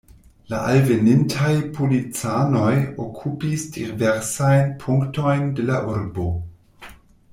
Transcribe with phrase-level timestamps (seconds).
[0.51, 2.71] La alvenintaj policanoj
[3.05, 6.27] okupis diversajn punktojn de la urbo.